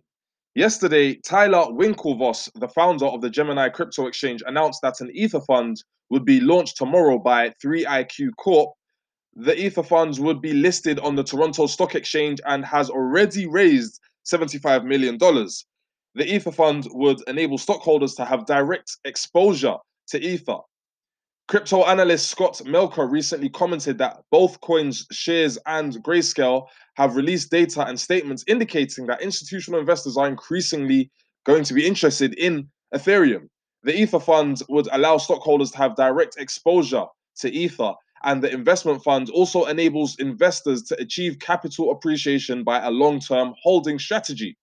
Yesterday, 0.55 1.15
Tyler 1.15 1.65
Winklevoss, 1.71 2.49
the 2.55 2.67
founder 2.67 3.05
of 3.05 3.21
the 3.21 3.29
Gemini 3.29 3.69
crypto 3.69 4.07
exchange, 4.07 4.43
announced 4.45 4.81
that 4.83 5.01
an 5.01 5.09
Ether 5.13 5.41
fund 5.41 5.83
would 6.09 6.25
be 6.25 6.39
launched 6.39 6.77
tomorrow 6.77 7.17
by 7.17 7.49
3iQ 7.63 8.29
Corp 8.37 8.73
the 9.35 9.59
Ether 9.59 9.83
funds 9.83 10.19
would 10.19 10.41
be 10.41 10.53
listed 10.53 10.99
on 10.99 11.15
the 11.15 11.23
Toronto 11.23 11.65
Stock 11.65 11.95
Exchange 11.95 12.39
and 12.45 12.63
has 12.63 12.89
already 12.89 13.47
raised 13.47 13.99
$75 14.25 14.85
million. 14.85 15.17
The 15.17 16.35
Ether 16.35 16.51
fund 16.51 16.87
would 16.91 17.17
enable 17.27 17.57
stockholders 17.57 18.13
to 18.15 18.25
have 18.25 18.45
direct 18.45 18.97
exposure 19.05 19.77
to 20.09 20.19
Ether. 20.21 20.57
Crypto 21.47 21.83
analyst 21.83 22.29
Scott 22.29 22.61
Melker 22.65 23.09
recently 23.09 23.49
commented 23.49 23.97
that 23.97 24.23
both 24.31 24.59
CoinShares, 24.61 25.57
and 25.65 25.93
Grayscale 26.03 26.67
have 26.95 27.15
released 27.15 27.51
data 27.51 27.85
and 27.85 27.99
statements 27.99 28.45
indicating 28.47 29.05
that 29.07 29.21
institutional 29.21 29.79
investors 29.79 30.15
are 30.15 30.27
increasingly 30.27 31.11
going 31.45 31.63
to 31.65 31.73
be 31.73 31.85
interested 31.85 32.33
in 32.35 32.69
Ethereum. 32.95 33.49
The 33.83 33.99
Ether 33.99 34.21
fund 34.21 34.61
would 34.69 34.87
allow 34.93 35.17
stockholders 35.17 35.71
to 35.71 35.77
have 35.79 35.97
direct 35.97 36.37
exposure 36.37 37.05
to 37.37 37.51
Ether 37.51 37.93
and 38.23 38.41
the 38.41 38.51
investment 38.51 39.03
fund 39.03 39.29
also 39.29 39.65
enables 39.65 40.17
investors 40.19 40.81
to 40.83 40.99
achieve 40.99 41.39
capital 41.39 41.91
appreciation 41.91 42.63
by 42.63 42.81
a 42.81 42.89
long 42.89 43.19
term 43.19 43.53
holding 43.61 43.99
strategy. 43.99 44.57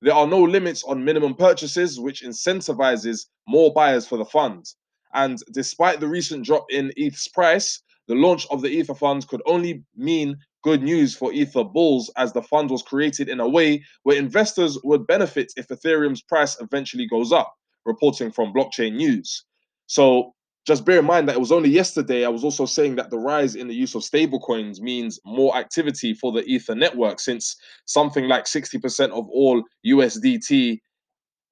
There 0.00 0.14
are 0.14 0.26
no 0.26 0.40
limits 0.40 0.84
on 0.84 1.04
minimum 1.04 1.34
purchases, 1.34 2.00
which 2.00 2.22
incentivizes 2.22 3.26
more 3.46 3.72
buyers 3.72 4.06
for 4.06 4.16
the 4.16 4.24
fund. 4.24 4.64
And 5.14 5.38
despite 5.52 6.00
the 6.00 6.08
recent 6.08 6.44
drop 6.44 6.66
in 6.70 6.92
ETH's 6.96 7.28
price, 7.28 7.82
the 8.08 8.14
launch 8.14 8.46
of 8.50 8.62
the 8.62 8.68
Ether 8.68 8.94
fund 8.94 9.26
could 9.28 9.42
only 9.46 9.84
mean 9.96 10.36
good 10.62 10.82
news 10.82 11.14
for 11.14 11.32
Ether 11.32 11.64
bulls 11.64 12.10
as 12.16 12.32
the 12.32 12.42
fund 12.42 12.70
was 12.70 12.82
created 12.82 13.28
in 13.28 13.40
a 13.40 13.48
way 13.48 13.84
where 14.02 14.16
investors 14.16 14.78
would 14.84 15.06
benefit 15.06 15.52
if 15.56 15.68
Ethereum's 15.68 16.22
price 16.22 16.60
eventually 16.60 17.06
goes 17.06 17.32
up, 17.32 17.54
reporting 17.86 18.30
from 18.30 18.52
Blockchain 18.52 18.94
News. 18.94 19.44
So 19.86 20.34
just 20.66 20.84
bear 20.84 20.98
in 20.98 21.04
mind 21.06 21.28
that 21.28 21.36
it 21.36 21.40
was 21.40 21.52
only 21.52 21.70
yesterday 21.70 22.24
I 22.24 22.28
was 22.28 22.44
also 22.44 22.66
saying 22.66 22.96
that 22.96 23.10
the 23.10 23.18
rise 23.18 23.54
in 23.54 23.66
the 23.66 23.74
use 23.74 23.94
of 23.94 24.02
stablecoins 24.02 24.80
means 24.80 25.18
more 25.24 25.56
activity 25.56 26.12
for 26.12 26.32
the 26.32 26.44
Ether 26.44 26.74
network, 26.74 27.20
since 27.20 27.56
something 27.86 28.28
like 28.28 28.44
60% 28.44 29.10
of 29.10 29.28
all 29.30 29.62
USDT 29.86 30.78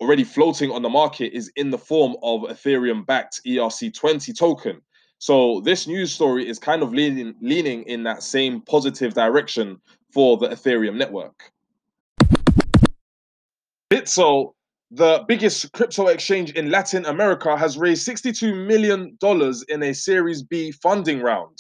already 0.01 0.25
floating 0.25 0.71
on 0.71 0.83
the 0.83 0.89
market 0.89 1.33
is 1.37 1.51
in 1.57 1.71
the 1.71 1.79
form 1.79 2.17
of 2.23 2.43
Ethereum 2.43 3.05
backed 3.07 3.41
ERC20 3.47 4.37
token. 4.37 4.81
So 5.19 5.61
this 5.61 5.87
news 5.87 6.13
story 6.13 6.49
is 6.49 6.59
kind 6.59 6.83
of 6.83 6.93
leaning 6.93 7.35
leaning 7.41 7.83
in 7.85 8.05
that 8.05 8.23
same 8.23 8.61
positive 8.61 9.15
direction 9.15 9.81
for 10.13 10.37
the 10.37 10.49
Ethereum 10.49 10.97
network. 10.97 11.51
Bitso 13.91 14.53
the 14.91 15.23
biggest 15.29 15.71
crypto 15.73 16.07
exchange 16.07 16.53
in 16.53 16.71
Latin 16.71 17.05
America 17.05 17.55
has 17.59 17.77
raised 17.77 18.09
$62 18.09 18.67
million 18.67 19.19
in 19.69 19.83
a 19.83 19.93
Series 19.93 20.43
B 20.43 20.73
funding 20.73 21.21
round. 21.21 21.59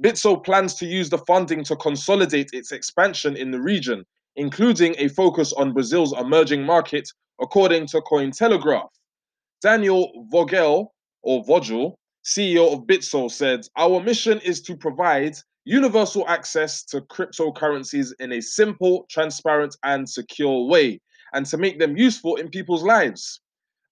Bitso 0.00 0.42
plans 0.42 0.74
to 0.76 0.86
use 0.86 1.10
the 1.10 1.18
funding 1.18 1.62
to 1.64 1.76
consolidate 1.76 2.48
its 2.54 2.72
expansion 2.72 3.36
in 3.36 3.50
the 3.50 3.60
region, 3.60 4.02
including 4.36 4.94
a 4.96 5.08
focus 5.08 5.52
on 5.52 5.74
Brazil's 5.74 6.14
emerging 6.18 6.64
market, 6.64 7.06
according 7.40 7.86
to 7.88 8.00
Cointelegraph. 8.00 8.88
Daniel 9.62 10.26
Vogel, 10.30 10.92
or 11.22 11.42
Vogel, 11.44 11.98
CEO 12.24 12.72
of 12.72 12.80
Bitso, 12.86 13.30
said, 13.30 13.66
Our 13.76 14.00
mission 14.02 14.40
is 14.40 14.60
to 14.62 14.76
provide 14.76 15.36
universal 15.64 16.28
access 16.28 16.82
to 16.84 17.00
cryptocurrencies 17.02 18.12
in 18.20 18.32
a 18.32 18.40
simple, 18.40 19.06
transparent, 19.10 19.76
and 19.82 20.08
secure 20.08 20.66
way 20.66 21.00
and 21.32 21.44
to 21.46 21.56
make 21.56 21.78
them 21.78 21.96
useful 21.96 22.36
in 22.36 22.48
people's 22.48 22.82
lives. 22.82 23.40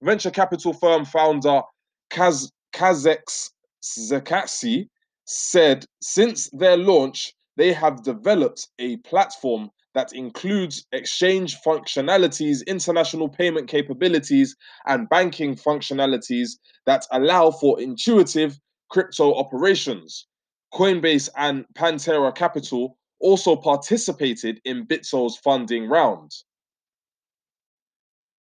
Venture 0.02 0.30
capital 0.30 0.72
firm 0.72 1.04
founder 1.04 1.62
Kaz 2.11 2.50
Kazex 2.75 3.50
Zakatsi 3.84 4.88
said 5.25 5.84
since 6.00 6.49
their 6.50 6.76
launch, 6.76 7.32
they 7.56 7.72
have 7.72 8.02
developed 8.02 8.68
a 8.78 8.96
platform 8.99 9.70
that 9.94 10.12
includes 10.12 10.87
exchange 10.92 11.58
functionalities, 11.61 12.66
international 12.66 13.28
payment 13.28 13.68
capabilities, 13.68 14.56
and 14.87 15.08
banking 15.08 15.54
functionalities 15.54 16.52
that 16.87 17.06
allow 17.12 17.50
for 17.50 17.80
intuitive 17.80 18.58
crypto 18.90 19.34
operations. 19.34 20.26
Coinbase 20.72 21.28
and 21.37 21.64
Pantera 21.75 22.34
Capital 22.34 22.96
also 23.20 23.54
participated 23.54 24.61
in 24.64 24.87
Bitso's 24.87 25.37
funding 25.37 25.88
round. 25.88 26.32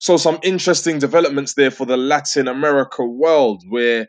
So 0.00 0.16
some 0.16 0.38
interesting 0.42 1.00
developments 1.00 1.54
there 1.54 1.72
for 1.72 1.84
the 1.84 1.96
Latin 1.96 2.46
America 2.46 3.04
world, 3.04 3.64
where 3.68 4.08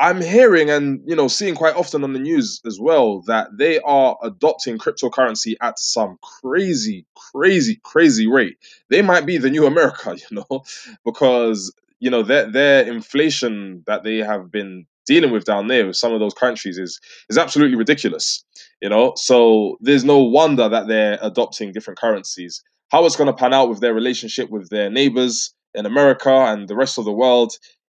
I'm 0.00 0.22
hearing 0.22 0.70
and 0.70 1.02
you 1.06 1.14
know 1.14 1.28
seeing 1.28 1.54
quite 1.54 1.76
often 1.76 2.02
on 2.04 2.14
the 2.14 2.18
news 2.18 2.60
as 2.66 2.80
well 2.80 3.20
that 3.26 3.48
they 3.58 3.80
are 3.80 4.16
adopting 4.22 4.78
cryptocurrency 4.78 5.56
at 5.60 5.78
some 5.78 6.16
crazy, 6.22 7.06
crazy, 7.14 7.78
crazy 7.84 8.26
rate. 8.26 8.56
They 8.88 9.02
might 9.02 9.26
be 9.26 9.36
the 9.36 9.50
new 9.50 9.66
America, 9.66 10.16
you 10.30 10.36
know, 10.38 10.64
because 11.04 11.72
you 11.98 12.10
know 12.10 12.22
their 12.22 12.50
their 12.50 12.84
inflation 12.84 13.84
that 13.86 14.02
they 14.02 14.18
have 14.18 14.50
been 14.50 14.86
dealing 15.06 15.32
with 15.32 15.44
down 15.44 15.66
there 15.66 15.86
with 15.86 15.96
some 15.96 16.14
of 16.14 16.20
those 16.20 16.34
countries 16.34 16.78
is 16.78 16.98
is 17.28 17.36
absolutely 17.36 17.76
ridiculous. 17.76 18.42
You 18.80 18.88
know, 18.88 19.12
so 19.16 19.76
there's 19.80 20.04
no 20.04 20.18
wonder 20.18 20.66
that 20.68 20.88
they're 20.88 21.18
adopting 21.20 21.72
different 21.72 21.98
currencies 21.98 22.62
how 22.90 23.06
it's 23.06 23.16
going 23.16 23.28
to 23.28 23.32
pan 23.32 23.54
out 23.54 23.68
with 23.68 23.80
their 23.80 23.94
relationship 23.94 24.50
with 24.50 24.68
their 24.68 24.90
neighbors 24.90 25.54
in 25.74 25.86
America 25.86 26.30
and 26.30 26.68
the 26.68 26.74
rest 26.74 26.98
of 26.98 27.04
the 27.04 27.12
world 27.12 27.52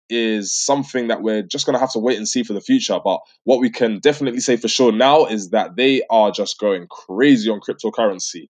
is 0.09 0.53
something 0.53 1.07
that 1.07 1.21
we're 1.21 1.41
just 1.41 1.65
going 1.65 1.73
to 1.73 1.79
have 1.79 1.91
to 1.91 1.99
wait 1.99 2.17
and 2.17 2.27
see 2.27 2.43
for 2.43 2.53
the 2.53 2.61
future. 2.61 2.99
But 3.03 3.19
what 3.43 3.59
we 3.59 3.69
can 3.69 3.99
definitely 3.99 4.39
say 4.39 4.57
for 4.57 4.67
sure 4.67 4.91
now 4.91 5.25
is 5.25 5.49
that 5.49 5.75
they 5.75 6.01
are 6.09 6.31
just 6.31 6.59
going 6.59 6.87
crazy 6.87 7.49
on 7.49 7.59
cryptocurrency. 7.59 8.49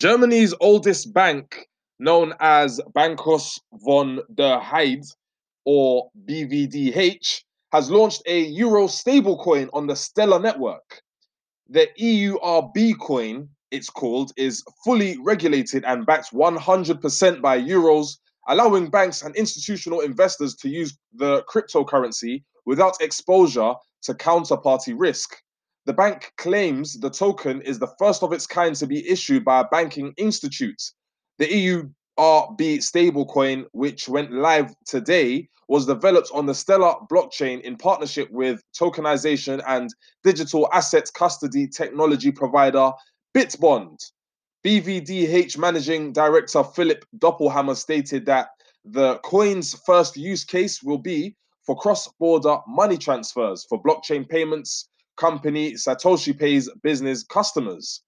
Germany's 0.00 0.54
oldest 0.60 1.12
bank, 1.12 1.66
known 1.98 2.34
as 2.40 2.80
Bankhaus 2.94 3.58
von 3.72 4.20
der 4.34 4.60
Heydt 4.60 5.06
or 5.64 6.10
BVDH, 6.26 7.42
has 7.72 7.90
launched 7.90 8.22
a 8.26 8.40
euro 8.40 8.86
stablecoin 8.86 9.68
on 9.72 9.86
the 9.86 9.96
Stellar 9.96 10.38
network. 10.38 11.02
The 11.68 11.88
EURB 12.00 12.98
coin 12.98 13.48
it's 13.70 13.90
called, 13.90 14.32
is 14.36 14.64
fully 14.84 15.18
regulated 15.18 15.84
and 15.84 16.06
backed 16.06 16.32
100% 16.32 17.42
by 17.42 17.60
euros, 17.60 18.18
allowing 18.48 18.90
banks 18.90 19.22
and 19.22 19.36
institutional 19.36 20.00
investors 20.00 20.54
to 20.56 20.68
use 20.68 20.98
the 21.14 21.42
cryptocurrency 21.44 22.42
without 22.66 23.00
exposure 23.00 23.74
to 24.02 24.14
counterparty 24.14 24.94
risk. 24.96 25.36
The 25.86 25.92
bank 25.92 26.32
claims 26.36 26.98
the 26.98 27.10
token 27.10 27.62
is 27.62 27.78
the 27.78 27.94
first 27.98 28.22
of 28.22 28.32
its 28.32 28.46
kind 28.46 28.74
to 28.76 28.86
be 28.86 29.08
issued 29.08 29.44
by 29.44 29.60
a 29.60 29.68
banking 29.68 30.12
institute. 30.16 30.82
The 31.38 31.46
EURB 31.46 32.78
stablecoin, 32.78 33.64
which 33.72 34.08
went 34.08 34.32
live 34.32 34.74
today, 34.86 35.48
was 35.68 35.86
developed 35.86 36.30
on 36.32 36.46
the 36.46 36.54
Stellar 36.54 36.94
blockchain 37.10 37.60
in 37.60 37.76
partnership 37.76 38.30
with 38.30 38.62
tokenization 38.78 39.62
and 39.66 39.88
digital 40.24 40.68
asset 40.72 41.10
custody 41.14 41.66
technology 41.66 42.32
provider 42.32 42.90
Bitbond. 43.34 43.98
BVDH 44.68 45.56
Managing 45.56 46.12
Director 46.12 46.62
Philip 46.62 47.02
Doppelhammer 47.16 47.74
stated 47.74 48.26
that 48.26 48.48
the 48.84 49.16
coin's 49.20 49.72
first 49.86 50.14
use 50.14 50.44
case 50.44 50.82
will 50.82 50.98
be 50.98 51.34
for 51.64 51.74
cross 51.74 52.06
border 52.20 52.58
money 52.68 52.98
transfers 52.98 53.64
for 53.66 53.82
blockchain 53.82 54.28
payments, 54.28 54.90
company 55.16 55.72
SatoshiPay's 55.72 56.70
business 56.82 57.22
customers. 57.22 58.02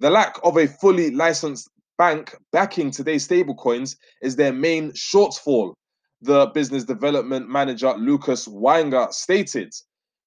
The 0.00 0.10
lack 0.10 0.36
of 0.42 0.56
a 0.56 0.66
fully 0.66 1.12
licensed 1.12 1.70
bank 1.96 2.36
backing 2.50 2.90
today's 2.90 3.28
stablecoins 3.28 3.94
is 4.20 4.34
their 4.34 4.52
main 4.52 4.90
shortfall, 4.90 5.74
the 6.22 6.46
business 6.46 6.82
development 6.82 7.48
manager 7.48 7.94
Lucas 7.96 8.48
Weinger 8.48 9.12
stated. 9.12 9.72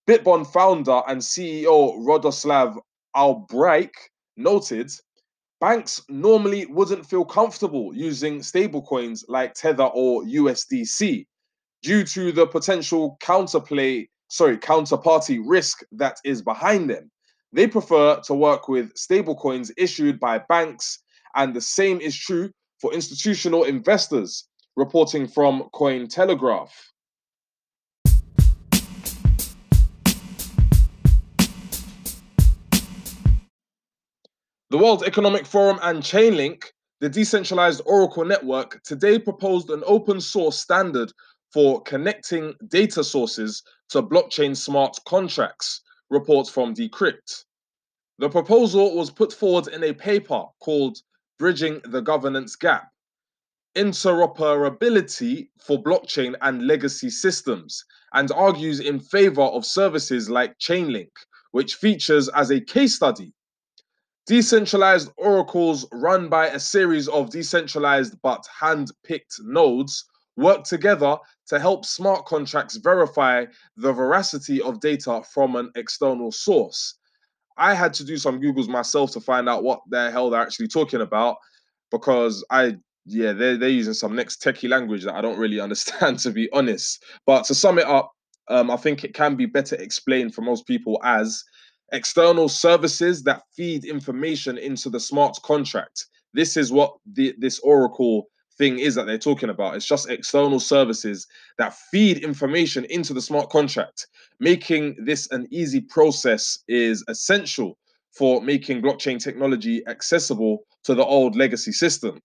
Bitbond 0.07 0.47
founder 0.47 1.01
and 1.09 1.19
CEO 1.19 1.97
Radoslav 1.97 2.77
Albrecht 3.13 3.97
noted, 4.37 4.89
banks 5.63 6.01
normally 6.10 6.65
wouldn't 6.65 7.05
feel 7.05 7.24
comfortable 7.24 7.96
using 7.96 8.39
stablecoins 8.39 9.24
like 9.29 9.53
Tether 9.53 9.86
or 9.86 10.24
USDC 10.24 11.25
due 11.82 12.03
to 12.03 12.34
the 12.34 12.46
potential 12.46 13.17
counterplay, 13.24 14.10
sorry, 14.27 14.58
counterparty 14.58 15.41
risk 15.41 15.79
that 15.93 16.17
is 16.25 16.41
behind 16.41 16.89
them. 16.89 17.10
They 17.53 17.65
prefer 17.65 18.20
to 18.25 18.34
work 18.34 18.67
with 18.67 18.93
stablecoins 18.96 19.72
issued 19.77 20.20
by 20.20 20.39
banks, 20.50 21.00
and 21.34 21.53
the 21.53 21.62
same 21.62 22.01
is 22.01 22.17
true 22.17 22.51
for 22.82 22.93
institutional 22.93 23.63
investors, 23.63 24.50
reporting 24.75 25.29
from 25.29 25.70
Cointelegraph. 25.74 26.72
The 34.74 34.80
World 34.80 35.03
Economic 35.03 35.46
Forum 35.46 35.77
and 35.84 36.01
Chainlink, 36.01 36.63
the 37.00 37.08
decentralized 37.08 37.84
Oracle 37.86 38.25
network, 38.25 38.82
today 38.82 39.20
proposed 39.20 39.70
an 39.70 39.84
open 39.86 40.20
source 40.20 40.60
standard 40.60 41.13
for 41.51 41.84
connecting 41.84 42.56
data 42.70 43.03
sources 43.03 43.62
to 43.89 44.01
blockchain 44.01 44.58
smart 44.58 44.98
contracts, 45.06 45.82
reports 46.10 46.50
from 46.50 46.74
Decrypt. 46.74 47.46
The 48.18 48.32
proposal 48.32 48.96
was 48.96 49.12
put 49.12 49.32
forward 49.32 49.68
in 49.68 49.84
a 49.84 49.94
paper 49.94 50.44
called 50.60 50.98
Bridging 51.38 51.80
the 51.86 52.01
Governance 52.01 52.56
Gap 52.56 52.89
Interoperability 53.77 55.50
for 55.60 55.84
Blockchain 55.84 56.34
and 56.42 56.65
Legacy 56.65 57.12
Systems, 57.12 57.86
and 58.13 58.32
argues 58.32 58.80
in 58.80 59.00
favor 59.00 59.44
of 59.44 59.68
services 59.68 60.32
like 60.32 60.58
Chainlink, 60.58 61.12
which 61.51 61.75
features 61.75 62.27
as 62.30 62.50
a 62.50 62.60
case 62.60 62.96
study 62.96 63.34
Decentralized 64.25 65.12
oracles 65.18 65.86
run 65.92 66.30
by 66.30 66.48
a 66.48 66.60
series 66.60 67.10
of 67.10 67.30
decentralized 67.30 68.15
but 68.22 68.46
hand 68.58 68.89
picked 69.03 69.36
nodes 69.42 70.06
work 70.38 70.63
together 70.63 71.18
to 71.48 71.60
help 71.60 71.86
smart 71.86 72.25
contracts 72.25 72.77
verify 72.77 73.46
the 73.75 73.92
veracity 73.92 74.62
of 74.62 74.80
data 74.80 75.22
from 75.34 75.56
an 75.58 75.70
external 75.75 76.32
source. 76.32 76.96
I 77.58 77.74
had 77.74 77.94
to 77.96 78.06
do 78.06 78.18
some 78.18 78.42
Googles 78.42 78.68
myself 78.68 79.12
to 79.12 79.20
find 79.20 79.48
out 79.50 79.63
what 79.63 79.82
the 79.89 80.10
hell 80.10 80.30
they're 80.30 80.42
actually 80.42 80.70
talking 80.70 81.01
about 81.01 81.36
because 81.92 82.44
I, 82.50 82.77
yeah, 83.06 83.34
they're, 83.34 83.58
they're 83.58 83.70
using 83.70 83.94
some 83.94 84.15
next 84.15 84.42
techie 84.42 84.70
language 84.70 85.03
that 85.03 85.15
I 85.15 85.22
don't 85.22 85.38
really 85.38 85.60
understand, 85.60 86.20
to 86.20 86.32
be 86.32 86.50
honest. 86.53 87.03
But 87.25 87.44
to 87.46 87.56
sum 87.56 87.77
it 87.77 87.86
up, 87.86 88.12
um, 88.48 88.72
I 88.72 88.77
think 88.77 89.03
it 89.03 89.13
can 89.13 89.36
be 89.36 89.46
better 89.46 89.75
explained 89.75 90.34
for 90.34 90.42
most 90.42 90.65
people 90.65 91.00
as 91.03 91.44
external 91.93 92.50
services 92.50 93.23
that 93.23 93.43
feed 93.55 93.85
information 93.85 94.57
into 94.57 94.89
the 94.89 95.00
smart 95.00 95.38
contract. 95.43 96.07
This 96.33 96.57
is 96.57 96.71
what 96.71 96.95
the, 97.13 97.35
this 97.38 97.59
Oracle 97.59 98.27
thing 98.57 98.79
is 98.79 98.95
that 98.95 99.05
they're 99.05 99.17
talking 99.17 99.50
about. 99.50 99.75
It's 99.75 99.85
just 99.85 100.09
external 100.09 100.59
services 100.59 101.27
that 101.57 101.75
feed 101.91 102.23
information 102.23 102.85
into 102.85 103.13
the 103.13 103.21
smart 103.21 103.50
contract. 103.50 104.07
Making 104.39 104.95
this 105.05 105.31
an 105.31 105.47
easy 105.51 105.81
process 105.81 106.59
is 106.67 107.03
essential 107.07 107.77
for 108.12 108.41
making 108.41 108.81
blockchain 108.81 109.21
technology 109.21 109.85
accessible 109.88 110.65
to 110.83 110.95
the 110.95 111.05
old 111.05 111.35
legacy 111.35 111.71
system. 111.71 112.19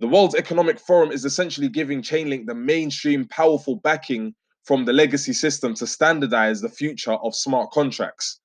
The 0.00 0.08
World 0.08 0.34
Economic 0.36 0.80
Forum 0.80 1.12
is 1.12 1.24
essentially 1.24 1.68
giving 1.68 2.02
Chainlink 2.02 2.46
the 2.46 2.54
mainstream 2.54 3.26
powerful 3.28 3.76
backing 3.76 4.34
from 4.64 4.84
the 4.84 4.92
legacy 4.92 5.32
system 5.32 5.74
to 5.74 5.86
standardize 5.86 6.60
the 6.60 6.68
future 6.68 7.12
of 7.12 7.34
smart 7.34 7.70
contracts. 7.70 8.40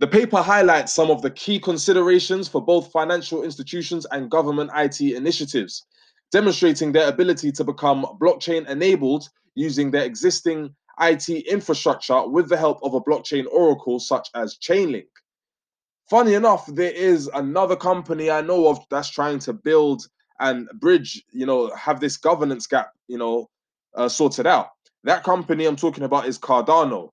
The 0.00 0.08
paper 0.08 0.42
highlights 0.42 0.92
some 0.92 1.10
of 1.10 1.22
the 1.22 1.30
key 1.30 1.60
considerations 1.60 2.48
for 2.48 2.60
both 2.60 2.90
financial 2.90 3.44
institutions 3.44 4.06
and 4.10 4.30
government 4.30 4.72
IT 4.74 5.00
initiatives, 5.00 5.86
demonstrating 6.32 6.90
their 6.90 7.08
ability 7.08 7.52
to 7.52 7.62
become 7.64 8.04
blockchain 8.20 8.68
enabled 8.68 9.28
using 9.54 9.92
their 9.92 10.04
existing 10.04 10.74
IT 11.00 11.28
infrastructure 11.28 12.26
with 12.26 12.48
the 12.48 12.56
help 12.56 12.80
of 12.82 12.94
a 12.94 13.00
blockchain 13.00 13.46
oracle 13.52 14.00
such 14.00 14.28
as 14.34 14.58
Chainlink. 14.58 15.06
Funny 16.10 16.34
enough, 16.34 16.66
there 16.66 16.92
is 16.92 17.30
another 17.32 17.76
company 17.76 18.32
I 18.32 18.40
know 18.40 18.66
of 18.66 18.80
that's 18.90 19.08
trying 19.08 19.38
to 19.40 19.52
build 19.52 20.06
and 20.40 20.68
bridge, 20.74 21.22
you 21.30 21.46
know, 21.46 21.72
have 21.76 22.00
this 22.00 22.16
governance 22.16 22.66
gap, 22.66 22.90
you 23.06 23.16
know, 23.16 23.48
uh, 23.94 24.08
sorted 24.08 24.46
out. 24.46 24.70
That 25.04 25.22
company 25.22 25.66
I'm 25.66 25.76
talking 25.76 26.02
about 26.02 26.26
is 26.26 26.36
Cardano 26.36 27.10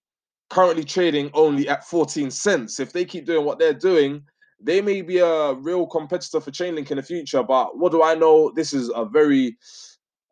currently 0.51 0.83
trading 0.83 1.31
only 1.33 1.69
at 1.69 1.85
14 1.85 2.29
cents. 2.29 2.79
If 2.79 2.91
they 2.91 3.05
keep 3.05 3.25
doing 3.25 3.45
what 3.45 3.57
they're 3.57 3.73
doing, 3.73 4.21
they 4.59 4.81
may 4.81 5.01
be 5.01 5.19
a 5.19 5.53
real 5.53 5.87
competitor 5.87 6.41
for 6.41 6.51
Chainlink 6.51 6.91
in 6.91 6.97
the 6.97 7.03
future. 7.03 7.41
But 7.41 7.77
what 7.77 7.93
do 7.93 8.03
I 8.03 8.15
know? 8.15 8.51
This 8.53 8.73
is 8.73 8.91
a 8.93 9.05
very, 9.05 9.57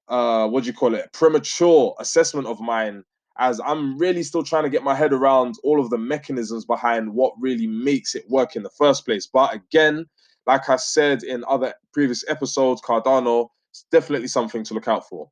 uh, 0.09 0.47
what 0.49 0.63
do 0.63 0.67
you 0.67 0.73
call 0.73 0.93
it, 0.93 1.11
premature 1.13 1.95
assessment 1.99 2.47
of 2.47 2.59
mine, 2.59 3.03
as 3.37 3.61
I'm 3.65 3.97
really 3.97 4.23
still 4.23 4.43
trying 4.43 4.63
to 4.63 4.69
get 4.69 4.83
my 4.83 4.93
head 4.93 5.13
around 5.13 5.55
all 5.63 5.79
of 5.79 5.89
the 5.89 5.97
mechanisms 5.97 6.65
behind 6.65 7.13
what 7.13 7.31
really 7.39 7.67
makes 7.67 8.13
it 8.13 8.29
work 8.29 8.57
in 8.57 8.63
the 8.63 8.69
first 8.77 9.05
place. 9.05 9.25
But 9.25 9.53
again, 9.53 10.05
like 10.45 10.69
I 10.69 10.75
said 10.75 11.23
in 11.23 11.45
other 11.47 11.73
previous 11.93 12.25
episodes, 12.27 12.81
Cardano 12.81 13.47
is 13.73 13.85
definitely 13.89 14.27
something 14.27 14.65
to 14.65 14.73
look 14.73 14.89
out 14.89 15.07
for. 15.07 15.29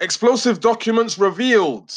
Explosive 0.00 0.60
documents 0.60 1.18
revealed. 1.18 1.90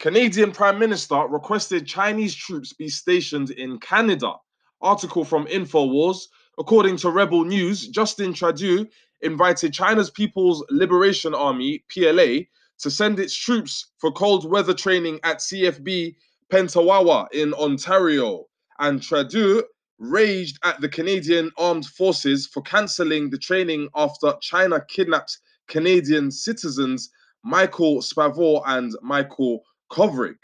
Canadian 0.00 0.50
Prime 0.50 0.80
Minister 0.80 1.28
requested 1.28 1.86
Chinese 1.86 2.34
troops 2.34 2.72
be 2.72 2.88
stationed 2.88 3.50
in 3.50 3.78
Canada. 3.78 4.34
Article 4.80 5.24
from 5.24 5.46
InfoWars. 5.46 6.26
According 6.58 6.96
to 6.96 7.10
Rebel 7.10 7.44
News, 7.44 7.86
Justin 7.86 8.34
Trudeau 8.34 8.84
invited 9.20 9.72
China's 9.72 10.10
People's 10.10 10.64
Liberation 10.70 11.36
Army, 11.36 11.84
PLA, 11.88 12.46
to 12.80 12.90
send 12.90 13.20
its 13.20 13.36
troops 13.36 13.92
for 13.98 14.10
cold 14.10 14.50
weather 14.50 14.74
training 14.74 15.20
at 15.22 15.38
CFB 15.38 16.16
Petawawa 16.50 17.28
in 17.32 17.54
Ontario. 17.54 18.46
And 18.80 19.00
Trudeau 19.00 19.62
raged 20.00 20.58
at 20.64 20.80
the 20.80 20.88
Canadian 20.88 21.52
Armed 21.56 21.86
Forces 21.86 22.44
for 22.48 22.62
cancelling 22.62 23.30
the 23.30 23.38
training 23.38 23.88
after 23.94 24.34
China 24.40 24.84
kidnapped 24.88 25.38
Canadian 25.68 26.32
citizens 26.32 27.08
Michael 27.46 28.02
Spavor 28.02 28.60
and 28.66 28.92
Michael 29.02 29.62
Kovrig. 29.92 30.36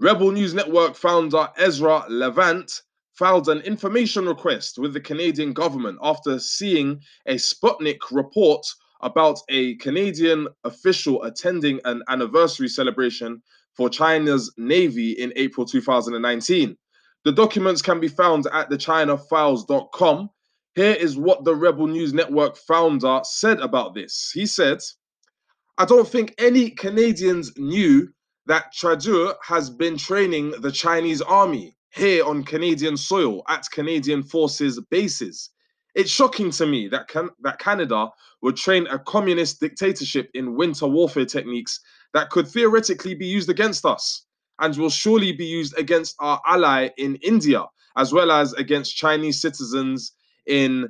Rebel 0.00 0.32
News 0.32 0.52
Network 0.52 0.96
founder 0.96 1.48
Ezra 1.56 2.04
Levant 2.08 2.82
filed 3.12 3.48
an 3.48 3.60
information 3.60 4.26
request 4.26 4.76
with 4.76 4.92
the 4.92 5.00
Canadian 5.00 5.52
government 5.52 5.96
after 6.02 6.40
seeing 6.40 7.00
a 7.26 7.36
Sputnik 7.36 8.00
report 8.10 8.66
about 9.02 9.38
a 9.48 9.76
Canadian 9.76 10.48
official 10.64 11.22
attending 11.22 11.78
an 11.84 12.02
anniversary 12.08 12.66
celebration 12.68 13.40
for 13.76 13.88
China's 13.88 14.52
Navy 14.56 15.12
in 15.12 15.32
April 15.36 15.64
2019. 15.64 16.76
The 17.24 17.30
documents 17.30 17.80
can 17.80 18.00
be 18.00 18.08
found 18.08 18.48
at 18.52 18.68
thechinafiles.com. 18.70 20.30
Here 20.74 20.94
is 20.94 21.16
what 21.16 21.44
the 21.44 21.54
Rebel 21.54 21.86
News 21.86 22.12
Network 22.12 22.56
founder 22.56 23.20
said 23.22 23.60
about 23.60 23.94
this. 23.94 24.32
He 24.34 24.46
said, 24.46 24.80
I 25.76 25.84
don't 25.84 26.08
think 26.08 26.34
any 26.38 26.70
Canadians 26.70 27.52
knew 27.56 28.08
that 28.46 28.72
Trudeau 28.72 29.34
has 29.42 29.70
been 29.70 29.96
training 29.96 30.52
the 30.60 30.70
Chinese 30.70 31.20
army 31.20 31.76
here 31.92 32.24
on 32.24 32.44
Canadian 32.44 32.96
soil 32.96 33.42
at 33.48 33.68
Canadian 33.72 34.22
forces 34.22 34.80
bases. 34.90 35.50
It's 35.96 36.10
shocking 36.10 36.52
to 36.52 36.66
me 36.66 36.86
that 36.88 37.08
can, 37.08 37.30
that 37.42 37.58
Canada 37.58 38.08
would 38.42 38.56
train 38.56 38.86
a 38.86 39.00
communist 39.00 39.58
dictatorship 39.58 40.30
in 40.34 40.54
winter 40.54 40.86
warfare 40.86 41.24
techniques 41.24 41.80
that 42.12 42.30
could 42.30 42.46
theoretically 42.46 43.14
be 43.16 43.26
used 43.26 43.50
against 43.50 43.84
us 43.84 44.26
and 44.60 44.76
will 44.76 44.90
surely 44.90 45.32
be 45.32 45.46
used 45.46 45.76
against 45.76 46.14
our 46.20 46.40
ally 46.46 46.90
in 46.98 47.16
India 47.16 47.64
as 47.96 48.12
well 48.12 48.30
as 48.30 48.52
against 48.52 48.96
Chinese 48.96 49.40
citizens 49.40 50.12
in 50.46 50.88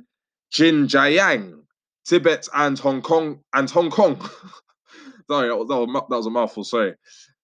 Xinjiang, 0.53 1.61
Tibet 2.05 2.47
and 2.53 2.77
Hong 2.77 3.01
Kong 3.01 3.39
and 3.53 3.69
Hong 3.71 3.89
Kong. 3.89 4.29
Sorry, 5.29 5.47
that 5.47 5.57
was, 5.57 5.67
that 5.67 6.15
was 6.15 6.25
a 6.27 6.29
mouthful. 6.29 6.63
Sorry. 6.63 6.93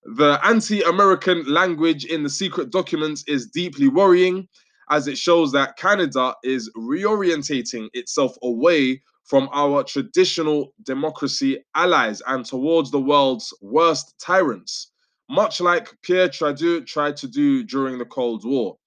The 0.03 0.39
anti 0.43 0.81
American 0.81 1.43
language 1.45 2.05
in 2.05 2.23
the 2.23 2.29
secret 2.29 2.71
documents 2.71 3.23
is 3.27 3.47
deeply 3.47 3.87
worrying 3.87 4.47
as 4.89 5.07
it 5.07 5.17
shows 5.17 5.51
that 5.53 5.77
Canada 5.77 6.35
is 6.43 6.69
reorientating 6.75 7.87
itself 7.93 8.35
away 8.43 9.01
from 9.23 9.47
our 9.53 9.83
traditional 9.83 10.73
democracy 10.83 11.63
allies 11.75 12.21
and 12.27 12.45
towards 12.45 12.91
the 12.91 12.99
world's 12.99 13.53
worst 13.61 14.15
tyrants, 14.19 14.91
much 15.29 15.61
like 15.61 15.95
Pierre 16.01 16.27
Trudeau 16.27 16.81
tried 16.81 17.15
to 17.17 17.27
do 17.27 17.63
during 17.63 17.97
the 17.97 18.05
Cold 18.05 18.43
War. 18.43 18.77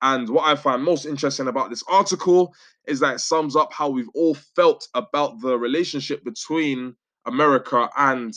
And 0.00 0.28
what 0.28 0.46
I 0.46 0.56
find 0.56 0.82
most 0.82 1.04
interesting 1.04 1.48
about 1.48 1.70
this 1.70 1.84
article 1.88 2.54
is 2.86 3.00
that 3.00 3.16
it 3.16 3.20
sums 3.20 3.54
up 3.54 3.72
how 3.72 3.90
we've 3.90 4.08
all 4.14 4.34
felt 4.34 4.88
about 4.94 5.40
the 5.40 5.58
relationship 5.58 6.24
between 6.24 6.96
America 7.26 7.88
and 7.96 8.34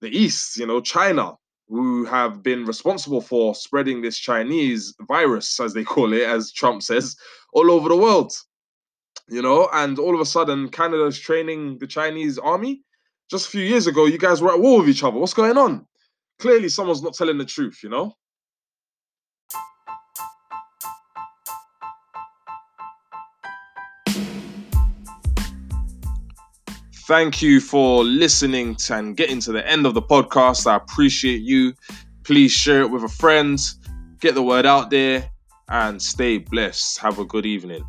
the 0.00 0.10
East, 0.10 0.56
you 0.58 0.66
know, 0.66 0.80
China, 0.80 1.34
who 1.68 2.04
have 2.04 2.42
been 2.42 2.64
responsible 2.64 3.20
for 3.20 3.54
spreading 3.54 4.02
this 4.02 4.18
Chinese 4.18 4.94
virus, 5.08 5.58
as 5.60 5.72
they 5.72 5.84
call 5.94 6.12
it, 6.12 6.22
as 6.22 6.52
Trump 6.52 6.82
says, 6.82 7.16
all 7.52 7.70
over 7.70 7.88
the 7.88 7.96
world. 7.96 8.32
You 9.28 9.40
know, 9.40 9.68
and 9.72 9.98
all 9.98 10.14
of 10.14 10.20
a 10.20 10.26
sudden, 10.26 10.68
Canada's 10.68 11.18
training 11.18 11.78
the 11.78 11.86
Chinese 11.86 12.38
army. 12.38 12.82
just 13.30 13.46
a 13.46 13.50
few 13.50 13.62
years 13.62 13.86
ago, 13.86 14.06
you 14.06 14.18
guys 14.18 14.42
were 14.42 14.52
at 14.52 14.60
war 14.60 14.80
with 14.80 14.88
each 14.88 15.04
other. 15.04 15.18
What's 15.18 15.32
going 15.32 15.56
on? 15.56 15.86
Clearly, 16.38 16.68
someone's 16.68 17.02
not 17.02 17.14
telling 17.14 17.38
the 17.38 17.44
truth, 17.44 17.80
you 17.82 17.88
know? 17.88 18.14
Thank 27.12 27.42
you 27.42 27.60
for 27.60 28.04
listening 28.04 28.74
to 28.76 28.94
and 28.94 29.14
getting 29.14 29.38
to 29.40 29.52
the 29.52 29.68
end 29.68 29.84
of 29.84 29.92
the 29.92 30.00
podcast. 30.00 30.66
I 30.66 30.76
appreciate 30.76 31.42
you. 31.42 31.74
Please 32.24 32.52
share 32.52 32.80
it 32.80 32.90
with 32.90 33.02
a 33.02 33.08
friend, 33.08 33.60
get 34.18 34.34
the 34.34 34.42
word 34.42 34.64
out 34.64 34.88
there, 34.88 35.30
and 35.68 36.00
stay 36.00 36.38
blessed. 36.38 37.00
Have 37.00 37.18
a 37.18 37.26
good 37.26 37.44
evening. 37.44 37.84